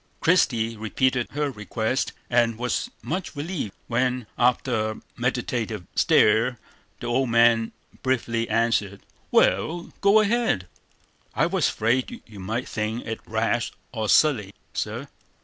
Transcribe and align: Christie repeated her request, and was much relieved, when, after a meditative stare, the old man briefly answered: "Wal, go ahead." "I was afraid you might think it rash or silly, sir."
Christie 0.19 0.75
repeated 0.75 1.27
her 1.29 1.51
request, 1.51 2.11
and 2.27 2.57
was 2.57 2.89
much 3.03 3.35
relieved, 3.35 3.75
when, 3.85 4.25
after 4.35 4.89
a 4.93 5.01
meditative 5.15 5.85
stare, 5.95 6.57
the 6.99 7.05
old 7.05 7.29
man 7.29 7.71
briefly 8.01 8.49
answered: 8.49 9.01
"Wal, 9.29 9.93
go 10.01 10.19
ahead." 10.21 10.65
"I 11.35 11.45
was 11.45 11.69
afraid 11.69 12.23
you 12.25 12.39
might 12.39 12.67
think 12.67 13.05
it 13.05 13.19
rash 13.27 13.71
or 13.91 14.09
silly, 14.09 14.55
sir." 14.73 15.07